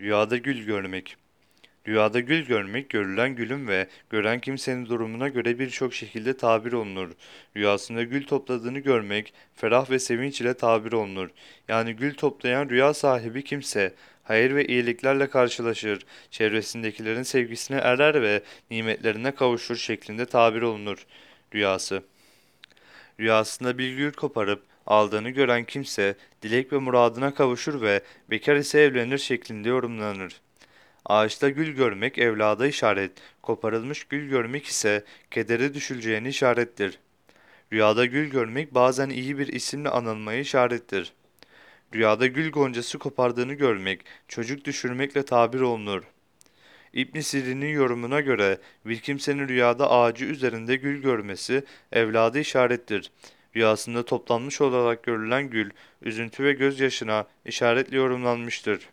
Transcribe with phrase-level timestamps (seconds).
[0.00, 1.16] Rüyada gül görmek.
[1.88, 7.10] Rüyada gül görmek, görülen gülün ve gören kimsenin durumuna göre birçok şekilde tabir olunur.
[7.56, 11.30] Rüyasında gül topladığını görmek, ferah ve sevinç ile tabir olunur.
[11.68, 19.34] Yani gül toplayan rüya sahibi kimse, hayır ve iyiliklerle karşılaşır, çevresindekilerin sevgisine erer ve nimetlerine
[19.34, 21.06] kavuşur şeklinde tabir olunur.
[21.54, 22.02] Rüyası
[23.20, 29.18] Rüyasında bir gül koparıp aldığını gören kimse dilek ve muradına kavuşur ve bekar ise evlenir
[29.18, 30.40] şeklinde yorumlanır.
[31.04, 33.12] Ağaçta gül görmek evlada işaret,
[33.42, 36.98] koparılmış gül görmek ise kedere düşüleceğini işarettir.
[37.72, 41.12] Rüyada gül görmek bazen iyi bir isimle anılmayı işarettir.
[41.94, 46.02] Rüyada gül goncası kopardığını görmek, çocuk düşürmekle tabir olunur.
[46.92, 53.10] İbn Sirin'in yorumuna göre bir kimsenin rüyada ağacı üzerinde gül görmesi evladı işarettir.
[53.56, 55.70] Rüyasında toplanmış olarak görülen gül,
[56.02, 58.88] üzüntü ve gözyaşına işaretle yorumlanmıştır.